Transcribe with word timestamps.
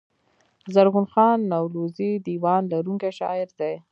زرغون 0.73 1.05
خان 1.13 1.39
نورزى 1.51 2.09
دېوان 2.25 2.61
لرونکی 2.71 3.11
شاعر 3.17 3.49
دﺉ. 3.59 3.73